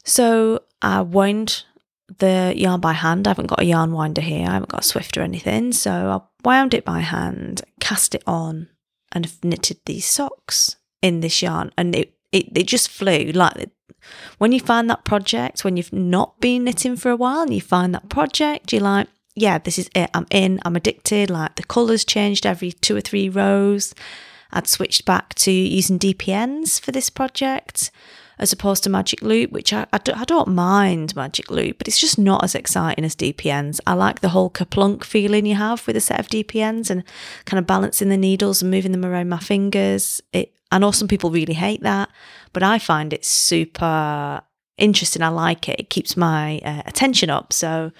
So 0.03 0.63
I 0.81 1.01
wound 1.01 1.65
the 2.17 2.51
yarn 2.55 2.79
by 2.79 2.93
hand. 2.93 3.27
I 3.27 3.29
haven't 3.29 3.45
got 3.45 3.61
a 3.61 3.65
yarn 3.65 3.91
winder 3.91 4.21
here. 4.21 4.47
I 4.47 4.53
haven't 4.53 4.71
got 4.71 4.81
a 4.81 4.87
Swift 4.87 5.17
or 5.17 5.21
anything. 5.21 5.71
So 5.71 5.91
I 5.91 6.21
wound 6.47 6.73
it 6.73 6.85
by 6.85 7.01
hand, 7.01 7.61
cast 7.81 8.15
it 8.15 8.23
on, 8.25 8.69
and 9.11 9.29
knitted 9.43 9.79
these 9.85 10.05
socks 10.05 10.77
in 11.01 11.19
this 11.19 11.41
yarn. 11.41 11.73
And 11.77 11.93
it, 11.93 12.13
it, 12.31 12.57
it 12.57 12.67
just 12.67 12.87
flew. 12.87 13.33
Like 13.33 13.69
when 14.37 14.53
you 14.53 14.61
find 14.61 14.89
that 14.89 15.03
project, 15.03 15.65
when 15.65 15.75
you've 15.75 15.91
not 15.91 16.39
been 16.39 16.63
knitting 16.63 16.95
for 16.95 17.11
a 17.11 17.17
while 17.17 17.41
and 17.41 17.53
you 17.53 17.59
find 17.59 17.93
that 17.93 18.07
project, 18.07 18.71
you're 18.71 18.81
like, 18.81 19.09
yeah, 19.35 19.57
this 19.57 19.77
is 19.77 19.89
it. 19.93 20.09
I'm 20.13 20.25
in. 20.31 20.61
I'm 20.63 20.77
addicted. 20.77 21.29
Like 21.29 21.57
the 21.57 21.63
colours 21.63 22.05
changed 22.05 22.45
every 22.45 22.71
two 22.71 22.95
or 22.95 23.01
three 23.01 23.27
rows. 23.27 23.93
I'd 24.49 24.67
switched 24.67 25.03
back 25.03 25.33
to 25.35 25.51
using 25.51 25.99
DPNs 25.99 26.79
for 26.79 26.93
this 26.93 27.09
project 27.09 27.91
as 28.39 28.53
opposed 28.53 28.83
to 28.83 28.89
Magic 28.89 29.21
Loop, 29.21 29.51
which 29.51 29.73
I, 29.73 29.87
I, 29.91 29.97
don't, 29.97 30.19
I 30.19 30.23
don't 30.23 30.49
mind 30.49 31.15
Magic 31.15 31.49
Loop, 31.49 31.79
but 31.79 31.87
it's 31.87 31.99
just 31.99 32.19
not 32.19 32.43
as 32.43 32.55
exciting 32.55 33.03
as 33.03 33.15
DPNs. 33.15 33.79
I 33.87 33.93
like 33.93 34.19
the 34.19 34.29
whole 34.29 34.49
kaplunk 34.49 35.03
feeling 35.03 35.45
you 35.45 35.55
have 35.55 35.85
with 35.87 35.95
a 35.95 36.01
set 36.01 36.19
of 36.19 36.27
DPNs 36.27 36.89
and 36.89 37.03
kind 37.45 37.59
of 37.59 37.65
balancing 37.65 38.09
the 38.09 38.17
needles 38.17 38.61
and 38.61 38.71
moving 38.71 38.91
them 38.91 39.05
around 39.05 39.29
my 39.29 39.39
fingers. 39.39 40.21
It, 40.33 40.53
I 40.71 40.77
know 40.79 40.91
some 40.91 41.07
people 41.07 41.31
really 41.31 41.53
hate 41.53 41.81
that, 41.81 42.09
but 42.53 42.63
I 42.63 42.77
find 42.77 43.13
it 43.13 43.25
super 43.25 44.41
interesting. 44.77 45.21
I 45.21 45.29
like 45.29 45.67
it. 45.69 45.79
It 45.79 45.89
keeps 45.89 46.15
my 46.15 46.59
uh, 46.59 46.83
attention 46.85 47.29
up. 47.29 47.53
So 47.53 47.91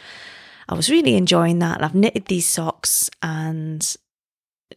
I 0.70 0.76
was 0.76 0.90
really 0.90 1.16
enjoying 1.16 1.60
that. 1.60 1.78
And 1.78 1.86
I've 1.86 1.96
knitted 1.96 2.26
these 2.26 2.46
socks 2.46 3.10
and 3.22 3.96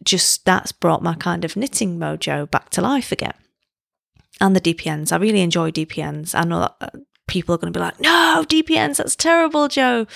just 0.03 0.45
that's 0.45 0.71
brought 0.71 1.03
my 1.03 1.13
kind 1.13 1.45
of 1.45 1.55
knitting 1.55 1.99
mojo 1.99 2.49
back 2.49 2.69
to 2.71 2.81
life 2.81 3.11
again. 3.11 3.33
And 4.41 4.55
the 4.55 4.61
DPNs. 4.61 5.11
I 5.13 5.17
really 5.17 5.41
enjoy 5.41 5.71
DPNs. 5.71 6.35
I 6.35 6.43
know 6.43 6.59
that 6.59 6.75
uh, 6.81 6.89
people 7.27 7.55
are 7.55 7.57
going 7.57 7.71
to 7.71 7.79
be 7.79 7.83
like, 7.83 7.99
no, 8.01 8.43
DPNs, 8.47 8.97
that's 8.97 9.15
terrible, 9.15 9.67
Jo. 9.67 10.07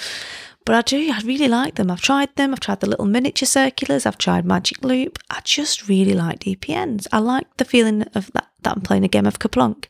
But 0.66 0.76
I 0.76 0.82
do, 0.82 1.12
I 1.12 1.22
really 1.22 1.48
like 1.48 1.76
them. 1.76 1.92
I've 1.92 2.02
tried 2.02 2.36
them. 2.36 2.52
I've 2.52 2.60
tried 2.60 2.80
the 2.80 2.90
little 2.90 3.06
miniature 3.06 3.46
circulars. 3.46 4.06
I've 4.06 4.18
tried 4.18 4.46
Magic 4.46 4.84
Loop. 4.84 5.20
I 5.30 5.42
just 5.44 5.88
really 5.88 6.16
like 6.16 6.40
DPNs. 6.40 7.08
I 7.14 7.20
like 7.20 7.58
the 7.58 7.66
feeling 7.66 8.02
of 8.16 8.32
that, 8.34 8.48
that 8.64 8.76
I'm 8.76 8.82
playing 8.82 9.06
a 9.06 9.08
game 9.08 9.28
of 9.28 9.38
KerPlunk 9.38 9.86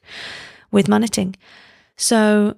with 0.72 0.90
my 0.90 0.98
knitting. 0.98 1.38
So 1.96 2.58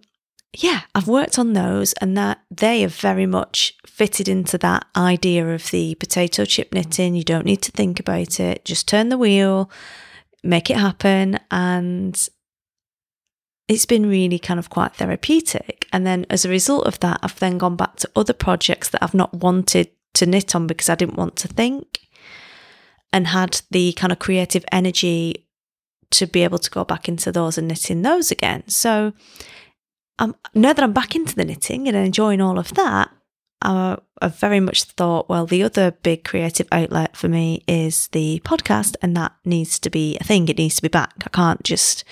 yeah, 0.53 0.81
I've 0.95 1.07
worked 1.07 1.37
on 1.37 1.53
those 1.53 1.93
and 1.93 2.17
that 2.17 2.41
they 2.49 2.81
have 2.81 2.95
very 2.95 3.27
much 3.27 3.75
fitted 3.85 4.27
into 4.27 4.57
that 4.57 4.87
idea 4.95 5.47
of 5.53 5.69
the 5.69 5.93
potato 5.95 6.45
chip 6.45 6.73
knitting. 6.73 7.15
You 7.15 7.23
don't 7.23 7.45
need 7.45 7.61
to 7.63 7.71
think 7.71 7.99
about 7.99 8.39
it. 8.39 8.65
Just 8.65 8.87
turn 8.87 9.09
the 9.09 9.17
wheel, 9.17 9.69
make 10.43 10.69
it 10.69 10.77
happen. 10.77 11.39
And 11.51 12.27
it's 13.67 13.85
been 13.85 14.05
really 14.07 14.39
kind 14.39 14.59
of 14.59 14.69
quite 14.69 14.95
therapeutic. 14.95 15.87
And 15.91 16.05
then 16.05 16.25
as 16.29 16.45
a 16.45 16.49
result 16.49 16.87
of 16.87 16.99
that, 17.01 17.19
I've 17.21 17.39
then 17.39 17.57
gone 17.57 17.75
back 17.75 17.97
to 17.97 18.11
other 18.15 18.33
projects 18.33 18.89
that 18.89 19.03
I've 19.03 19.13
not 19.13 19.33
wanted 19.33 19.89
to 20.15 20.25
knit 20.25 20.55
on 20.55 20.67
because 20.67 20.89
I 20.89 20.95
didn't 20.95 21.17
want 21.17 21.35
to 21.37 21.47
think 21.47 22.07
and 23.11 23.27
had 23.27 23.61
the 23.71 23.93
kind 23.93 24.11
of 24.11 24.19
creative 24.19 24.65
energy 24.71 25.47
to 26.11 26.25
be 26.25 26.43
able 26.43 26.57
to 26.59 26.69
go 26.69 26.83
back 26.83 27.09
into 27.09 27.31
those 27.31 27.57
and 27.57 27.67
knitting 27.67 28.01
those 28.01 28.31
again. 28.31 28.63
So 28.67 29.13
um, 30.19 30.35
now 30.53 30.73
that 30.73 30.83
I'm 30.83 30.93
back 30.93 31.15
into 31.15 31.35
the 31.35 31.45
knitting 31.45 31.87
and 31.87 31.97
enjoying 31.97 32.41
all 32.41 32.57
of 32.57 32.73
that, 32.75 33.11
I, 33.61 33.97
very 34.29 34.59
much 34.59 34.83
thought, 34.83 35.29
well, 35.29 35.45
the 35.45 35.63
other 35.63 35.91
big 35.91 36.23
creative 36.23 36.67
outlet 36.71 37.15
for 37.15 37.27
me 37.27 37.63
is 37.67 38.07
the 38.09 38.41
podcast, 38.45 38.95
and 39.01 39.15
that 39.17 39.33
needs 39.45 39.79
to 39.79 39.89
be 39.89 40.17
a 40.19 40.23
thing. 40.23 40.47
It 40.47 40.57
needs 40.57 40.75
to 40.77 40.81
be 40.81 40.87
back. 40.87 41.13
I 41.25 41.29
can't 41.29 41.63
just 41.63 42.03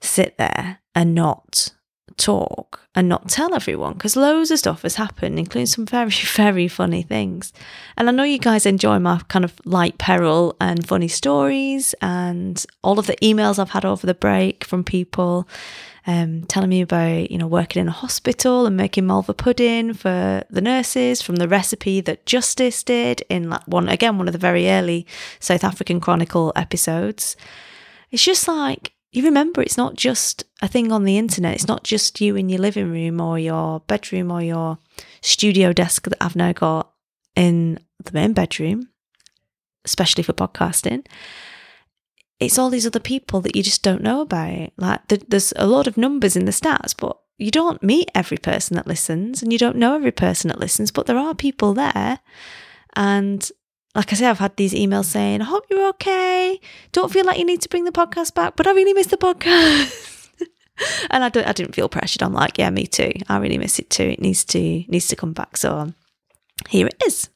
sit 0.00 0.38
there 0.38 0.78
and 0.94 1.14
not 1.14 1.72
talk 2.16 2.80
and 2.94 3.08
not 3.08 3.28
tell 3.28 3.54
everyone 3.54 3.92
because 3.92 4.16
loads 4.16 4.50
of 4.50 4.58
stuff 4.58 4.82
has 4.82 4.96
happened, 4.96 5.38
including 5.38 5.66
some 5.66 5.86
very, 5.86 6.10
very 6.34 6.68
funny 6.68 7.02
things. 7.02 7.52
And 7.96 8.08
I 8.08 8.12
know 8.12 8.24
you 8.24 8.38
guys 8.38 8.66
enjoy 8.66 8.98
my 8.98 9.20
kind 9.28 9.44
of 9.44 9.54
light 9.64 9.98
peril 9.98 10.56
and 10.60 10.86
funny 10.86 11.08
stories 11.08 11.94
and 12.02 12.64
all 12.82 12.98
of 12.98 13.06
the 13.06 13.16
emails 13.16 13.58
I've 13.58 13.70
had 13.70 13.84
over 13.84 14.06
the 14.06 14.14
break 14.14 14.64
from 14.64 14.84
people 14.84 15.48
um, 16.08 16.44
telling 16.44 16.70
me 16.70 16.80
about, 16.80 17.30
you 17.30 17.36
know, 17.36 17.46
working 17.46 17.82
in 17.82 17.88
a 17.88 17.92
hospital 17.92 18.64
and 18.64 18.78
making 18.78 19.06
malva 19.06 19.34
pudding 19.34 19.92
for 19.92 20.42
the 20.48 20.62
nurses 20.62 21.20
from 21.20 21.36
the 21.36 21.46
recipe 21.46 22.00
that 22.00 22.24
Justice 22.24 22.82
did 22.82 23.22
in 23.28 23.52
one, 23.66 23.90
again, 23.90 24.16
one 24.16 24.26
of 24.26 24.32
the 24.32 24.38
very 24.38 24.70
early 24.70 25.06
South 25.38 25.62
African 25.62 26.00
Chronicle 26.00 26.50
episodes. 26.56 27.36
It's 28.10 28.24
just 28.24 28.48
like, 28.48 28.94
you 29.12 29.22
remember 29.22 29.60
it's 29.60 29.76
not 29.76 29.96
just 29.96 30.44
a 30.62 30.68
thing 30.68 30.92
on 30.92 31.04
the 31.04 31.18
internet. 31.18 31.54
It's 31.54 31.68
not 31.68 31.84
just 31.84 32.22
you 32.22 32.36
in 32.36 32.48
your 32.48 32.60
living 32.60 32.90
room 32.90 33.20
or 33.20 33.38
your 33.38 33.80
bedroom 33.80 34.32
or 34.32 34.40
your 34.40 34.78
studio 35.20 35.74
desk 35.74 36.04
that 36.08 36.22
I've 36.22 36.36
now 36.36 36.52
got 36.52 36.90
in 37.36 37.80
the 38.02 38.12
main 38.12 38.32
bedroom, 38.32 38.88
especially 39.84 40.22
for 40.22 40.32
podcasting. 40.32 41.04
It's 42.40 42.58
all 42.58 42.70
these 42.70 42.86
other 42.86 43.00
people 43.00 43.40
that 43.40 43.56
you 43.56 43.62
just 43.62 43.82
don't 43.82 44.02
know 44.02 44.20
about. 44.20 44.70
Like 44.76 45.06
th- 45.08 45.24
there's 45.28 45.52
a 45.56 45.66
lot 45.66 45.86
of 45.86 45.96
numbers 45.96 46.36
in 46.36 46.44
the 46.44 46.52
stats, 46.52 46.94
but 46.96 47.18
you 47.36 47.50
don't 47.50 47.82
meet 47.82 48.10
every 48.14 48.38
person 48.38 48.76
that 48.76 48.86
listens 48.86 49.42
and 49.42 49.52
you 49.52 49.58
don't 49.58 49.76
know 49.76 49.94
every 49.94 50.12
person 50.12 50.48
that 50.48 50.60
listens, 50.60 50.90
but 50.90 51.06
there 51.06 51.18
are 51.18 51.34
people 51.34 51.74
there. 51.74 52.20
And 52.94 53.48
like 53.94 54.12
I 54.12 54.16
say, 54.16 54.26
I've 54.26 54.38
had 54.38 54.56
these 54.56 54.74
emails 54.74 55.06
saying, 55.06 55.40
I 55.40 55.44
hope 55.44 55.64
you're 55.70 55.88
okay. 55.90 56.60
Don't 56.92 57.12
feel 57.12 57.24
like 57.24 57.38
you 57.38 57.44
need 57.44 57.62
to 57.62 57.68
bring 57.68 57.84
the 57.84 57.92
podcast 57.92 58.34
back, 58.34 58.56
but 58.56 58.66
I 58.66 58.72
really 58.72 58.92
miss 58.92 59.06
the 59.06 59.16
podcast. 59.16 60.30
and 61.10 61.24
I, 61.24 61.28
don't, 61.28 61.46
I 61.46 61.52
didn't 61.52 61.74
feel 61.74 61.88
pressured. 61.88 62.22
I'm 62.22 62.32
like, 62.32 62.58
yeah, 62.58 62.70
me 62.70 62.86
too. 62.86 63.12
I 63.28 63.38
really 63.38 63.58
miss 63.58 63.78
it 63.78 63.90
too. 63.90 64.04
It 64.04 64.20
needs 64.20 64.44
to 64.46 64.84
needs 64.88 65.08
to 65.08 65.16
come 65.16 65.32
back. 65.32 65.56
So 65.56 65.76
um, 65.76 65.94
here 66.68 66.86
it 66.86 67.02
is. 67.06 67.28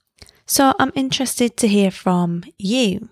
So 0.46 0.74
I'm 0.78 0.92
interested 0.94 1.56
to 1.58 1.68
hear 1.68 1.90
from 1.90 2.44
you. 2.58 3.08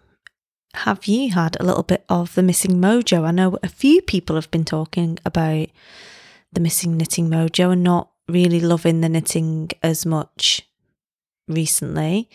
Have 0.75 1.07
you 1.07 1.33
had 1.33 1.57
a 1.59 1.65
little 1.65 1.83
bit 1.83 2.05
of 2.09 2.35
the 2.35 2.43
missing 2.43 2.77
mojo? 2.81 3.25
I 3.25 3.33
know 3.33 3.59
a 3.63 3.69
few 3.69 4.03
people 4.03 4.37
have 4.37 4.51
been 4.51 4.65
talking 4.65 5.19
about 5.25 5.69
the 6.53 6.61
missing 6.61 6.97
knitting 6.97 7.29
mojo 7.29 7.73
and 7.73 7.83
not 7.83 8.11
really 8.29 8.61
loving 8.61 9.01
the 9.01 9.09
knitting 9.09 9.71
as 9.83 10.07
much 10.07 10.63
recently. 11.49 12.31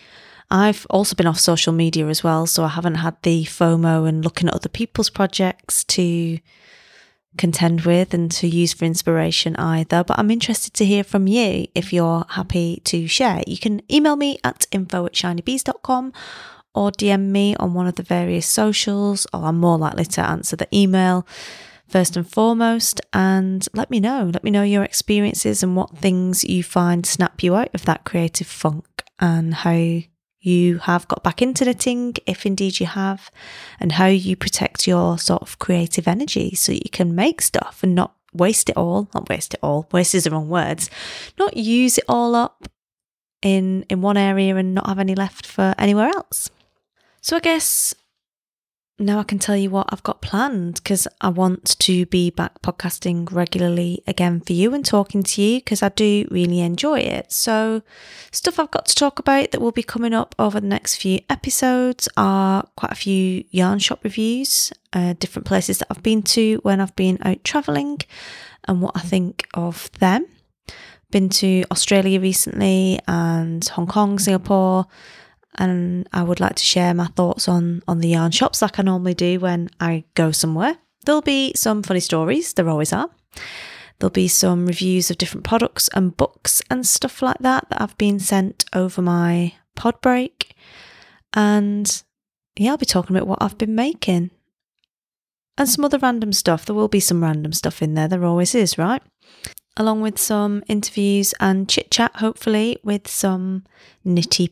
I've 0.51 0.85
also 0.89 1.15
been 1.15 1.27
off 1.27 1.39
social 1.39 1.73
media 1.73 2.07
as 2.07 2.23
well, 2.23 2.45
so 2.45 2.63
I 2.65 2.69
haven't 2.69 2.95
had 2.95 3.15
the 3.23 3.45
FOMO 3.45 4.07
and 4.07 4.23
looking 4.23 4.47
at 4.47 4.53
other 4.53 4.69
people's 4.69 5.09
projects 5.09 5.83
to 5.85 6.39
contend 7.37 7.81
with 7.81 8.13
and 8.13 8.31
to 8.31 8.47
use 8.47 8.73
for 8.73 8.85
inspiration 8.85 9.55
either. 9.55 10.03
But 10.03 10.19
I'm 10.19 10.31
interested 10.31 10.73
to 10.75 10.85
hear 10.85 11.03
from 11.03 11.27
you 11.27 11.67
if 11.73 11.91
you're 11.91 12.25
happy 12.29 12.81
to 12.85 13.07
share. 13.07 13.41
You 13.47 13.57
can 13.57 13.81
email 13.91 14.15
me 14.15 14.37
at 14.43 14.67
info 14.71 15.05
at 15.05 15.13
shinybees.com 15.13 16.13
or 16.75 16.91
DM 16.91 17.27
me 17.29 17.55
on 17.55 17.73
one 17.73 17.87
of 17.87 17.95
the 17.95 18.03
various 18.03 18.45
socials, 18.45 19.25
or 19.33 19.45
I'm 19.45 19.57
more 19.57 19.77
likely 19.77 20.05
to 20.05 20.21
answer 20.21 20.55
the 20.55 20.67
email 20.75 21.25
first 21.87 22.17
and 22.17 22.29
foremost. 22.29 23.01
And 23.13 23.67
let 23.73 23.89
me 23.89 23.99
know. 23.99 24.29
Let 24.33 24.43
me 24.43 24.51
know 24.51 24.63
your 24.63 24.83
experiences 24.83 25.63
and 25.63 25.75
what 25.75 25.97
things 25.97 26.43
you 26.43 26.63
find 26.63 27.05
snap 27.05 27.41
you 27.43 27.55
out 27.55 27.73
of 27.73 27.85
that 27.85 28.03
creative 28.05 28.47
funk 28.47 28.85
and 29.19 29.53
how 29.53 30.01
you 30.39 30.77
have 30.77 31.07
got 31.07 31.23
back 31.23 31.41
into 31.41 31.65
knitting, 31.65 32.13
if 32.27 32.45
indeed 32.45 32.79
you 32.79 32.85
have, 32.85 33.31
and 33.79 33.93
how 33.93 34.05
you 34.05 34.35
protect 34.35 34.85
your 34.85 35.17
sort 35.17 35.41
of 35.41 35.57
creative 35.57 36.07
energy 36.07 36.53
so 36.53 36.71
you 36.71 36.89
can 36.91 37.15
make 37.15 37.41
stuff 37.41 37.79
and 37.81 37.95
not 37.95 38.13
waste 38.31 38.69
it 38.69 38.77
all. 38.77 39.09
Not 39.13 39.27
waste 39.29 39.55
it 39.55 39.59
all. 39.63 39.87
Waste 39.91 40.13
is 40.13 40.25
the 40.25 40.31
wrong 40.31 40.49
words. 40.49 40.89
Not 41.39 41.57
use 41.57 41.97
it 41.97 42.03
all 42.07 42.35
up 42.35 42.67
in 43.41 43.85
in 43.89 44.01
one 44.01 44.17
area 44.17 44.55
and 44.55 44.75
not 44.75 44.87
have 44.87 44.99
any 44.99 45.15
left 45.15 45.45
for 45.45 45.73
anywhere 45.77 46.09
else. 46.09 46.49
So 47.25 47.37
I 47.37 47.39
guess 47.39 47.95
now 48.99 49.17
I 49.17 49.23
can 49.23 49.39
tell 49.39 49.57
you 49.57 49.71
what 49.71 49.87
I've 49.89 50.03
got 50.03 50.21
planned 50.21 50.75
because 50.75 51.07
I 51.21 51.29
want 51.29 51.79
to 51.79 52.05
be 52.05 52.29
back 52.29 52.61
podcasting 52.61 53.31
regularly 53.31 54.03
again 54.05 54.41
for 54.41 54.53
you 54.53 54.75
and 54.75 54.85
talking 54.85 55.23
to 55.23 55.41
you 55.41 55.57
because 55.57 55.81
I 55.81 55.89
do 55.89 56.27
really 56.29 56.59
enjoy 56.59 56.99
it. 56.99 57.31
So, 57.31 57.81
stuff 58.31 58.59
I've 58.59 58.69
got 58.69 58.85
to 58.85 58.93
talk 58.93 59.17
about 59.17 59.49
that 59.49 59.59
will 59.59 59.71
be 59.71 59.81
coming 59.81 60.13
up 60.13 60.35
over 60.37 60.59
the 60.59 60.67
next 60.67 60.97
few 60.97 61.19
episodes 61.27 62.07
are 62.15 62.67
quite 62.77 62.91
a 62.91 62.95
few 62.95 63.43
yarn 63.49 63.79
shop 63.79 64.03
reviews, 64.03 64.71
uh, 64.93 65.15
different 65.17 65.47
places 65.47 65.79
that 65.79 65.87
I've 65.89 66.03
been 66.03 66.21
to 66.21 66.57
when 66.57 66.79
I've 66.79 66.95
been 66.95 67.17
out 67.23 67.43
traveling, 67.43 68.01
and 68.65 68.83
what 68.83 68.95
I 68.95 68.99
think 68.99 69.47
of 69.55 69.89
them. 69.97 70.27
Been 71.09 71.29
to 71.29 71.63
Australia 71.71 72.19
recently 72.19 72.99
and 73.07 73.67
Hong 73.69 73.87
Kong, 73.87 74.19
Singapore 74.19 74.85
and 75.57 76.07
I 76.13 76.23
would 76.23 76.39
like 76.39 76.55
to 76.55 76.63
share 76.63 76.93
my 76.93 77.07
thoughts 77.07 77.47
on 77.47 77.81
on 77.87 77.99
the 77.99 78.09
yarn 78.09 78.31
shops 78.31 78.61
like 78.61 78.79
I 78.79 78.83
normally 78.83 79.13
do 79.13 79.39
when 79.39 79.69
I 79.79 80.03
go 80.13 80.31
somewhere. 80.31 80.77
There'll 81.05 81.21
be 81.21 81.53
some 81.55 81.83
funny 81.83 81.99
stories, 81.99 82.53
there 82.53 82.69
always 82.69 82.91
are. 82.91 83.09
There'll 83.99 84.11
be 84.11 84.27
some 84.27 84.65
reviews 84.65 85.09
of 85.09 85.17
different 85.17 85.45
products 85.45 85.89
and 85.93 86.17
books 86.17 86.61
and 86.69 86.85
stuff 86.85 87.21
like 87.21 87.39
that 87.39 87.69
that 87.69 87.81
I've 87.81 87.97
been 87.97 88.19
sent 88.19 88.65
over 88.73 89.01
my 89.01 89.53
pod 89.75 90.01
break. 90.01 90.55
And 91.33 92.03
yeah, 92.57 92.71
I'll 92.71 92.77
be 92.77 92.85
talking 92.85 93.15
about 93.15 93.27
what 93.27 93.41
I've 93.41 93.57
been 93.57 93.75
making. 93.75 94.31
And 95.57 95.69
some 95.69 95.85
other 95.85 95.99
random 95.99 96.33
stuff. 96.33 96.65
There 96.65 96.75
will 96.75 96.89
be 96.89 96.99
some 96.99 97.23
random 97.23 97.53
stuff 97.53 97.81
in 97.81 97.93
there, 97.93 98.07
there 98.07 98.25
always 98.25 98.53
is, 98.53 98.77
right? 98.77 99.01
Along 99.77 100.01
with 100.01 100.19
some 100.19 100.63
interviews 100.67 101.33
and 101.39 101.69
chit 101.69 101.91
chat, 101.91 102.17
hopefully, 102.17 102.77
with 102.83 103.07
some 103.07 103.63
nitty 104.05 104.51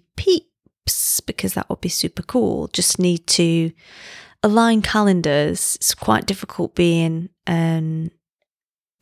because 1.26 1.54
that 1.54 1.70
would 1.70 1.82
be 1.82 1.90
super 1.90 2.24
cool. 2.24 2.68
Just 2.68 3.00
need 3.00 3.28
to 3.28 3.72
align 4.42 4.82
calendars. 4.82 5.76
It's 5.76 5.94
quite 5.96 6.26
difficult 6.26 6.76
being 6.76 7.30
an 7.48 8.12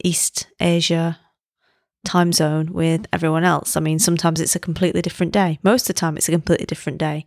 East 0.04 0.48
Asia 0.60 1.20
time 2.04 2.34
zone 2.34 2.74
with 2.74 3.06
everyone 3.14 3.44
else. 3.44 3.78
I 3.78 3.80
mean, 3.80 4.00
sometimes 4.00 4.40
it's 4.40 4.56
a 4.56 4.60
completely 4.60 5.02
different 5.02 5.32
day. 5.32 5.60
Most 5.64 5.84
of 5.84 5.96
the 5.96 6.00
time, 6.00 6.18
it's 6.18 6.28
a 6.28 6.32
completely 6.32 6.66
different 6.66 6.98
day. 6.98 7.26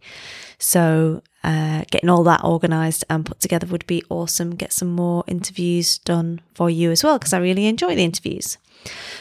So, 0.59 1.23
uh, 1.43 1.85
getting 1.91 2.09
all 2.09 2.25
that 2.25 2.43
organized 2.43 3.05
and 3.09 3.27
put 3.27 3.41
together 3.41 3.67
would 3.67 3.87
be 3.87 4.03
awesome. 4.09 4.55
Get 4.55 4.73
some 4.73 4.93
more 4.93 5.25
interviews 5.27 5.99
done 5.99 6.41
for 6.55 6.71
you 6.71 6.91
as 6.91 7.05
well, 7.05 7.19
because 7.19 7.33
I 7.33 7.39
really 7.39 7.67
enjoy 7.67 7.95
the 7.95 8.05
interviews. 8.05 8.59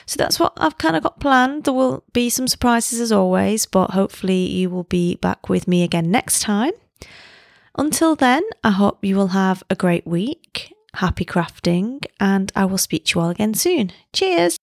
So 0.05 0.17
that's 0.17 0.39
what 0.39 0.53
I've 0.57 0.77
kind 0.77 0.95
of 0.95 1.03
got 1.03 1.19
planned. 1.19 1.63
There 1.63 1.73
will 1.73 2.03
be 2.13 2.29
some 2.29 2.47
surprises 2.47 2.99
as 2.99 3.11
always, 3.11 3.65
but 3.65 3.91
hopefully 3.91 4.45
you 4.45 4.69
will 4.69 4.83
be 4.83 5.15
back 5.15 5.49
with 5.49 5.67
me 5.67 5.83
again 5.83 6.11
next 6.11 6.41
time. 6.41 6.73
Until 7.77 8.15
then, 8.15 8.43
I 8.63 8.71
hope 8.71 9.03
you 9.03 9.15
will 9.15 9.29
have 9.29 9.63
a 9.69 9.75
great 9.75 10.05
week. 10.05 10.73
Happy 10.95 11.25
crafting, 11.25 12.05
and 12.19 12.51
I 12.55 12.65
will 12.65 12.77
speak 12.77 13.05
to 13.05 13.19
you 13.19 13.23
all 13.23 13.29
again 13.29 13.53
soon. 13.53 13.91
Cheers! 14.11 14.57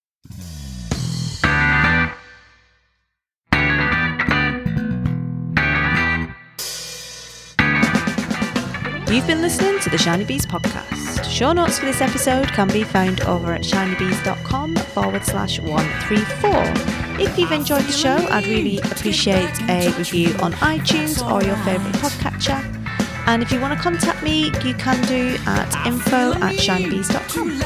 You've 9.10 9.26
been 9.26 9.42
listening 9.42 9.80
to 9.80 9.90
the 9.90 9.98
Shiny 9.98 10.24
Bees 10.24 10.46
podcast. 10.46 11.28
Show 11.28 11.52
notes 11.52 11.80
for 11.80 11.86
this 11.86 12.00
episode 12.00 12.46
can 12.52 12.68
be 12.68 12.84
found 12.84 13.22
over 13.22 13.52
at 13.52 13.62
shinybees.com 13.62 14.76
forward 14.76 15.24
slash 15.24 15.58
134. 15.58 17.20
If 17.20 17.36
you've 17.36 17.50
enjoyed 17.50 17.82
the 17.82 17.92
show, 17.92 18.14
I'd 18.30 18.46
really 18.46 18.78
appreciate 18.78 19.50
a 19.68 19.92
review 19.98 20.28
on 20.40 20.52
iTunes 20.52 21.28
or 21.28 21.42
your 21.42 21.56
favourite 21.64 21.96
podcatcher. 21.96 22.62
And 23.26 23.42
if 23.42 23.50
you 23.50 23.60
want 23.60 23.76
to 23.76 23.82
contact 23.82 24.22
me, 24.22 24.52
you 24.64 24.74
can 24.74 25.04
do 25.06 25.36
at 25.44 25.86
info 25.86 26.32
at 26.34 26.54
shinybees.com. 26.54 27.58